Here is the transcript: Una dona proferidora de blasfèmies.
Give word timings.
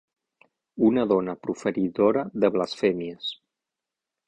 Una 0.87 1.03
dona 1.11 1.35
proferidora 1.43 2.25
de 2.45 2.51
blasfèmies. 2.57 3.31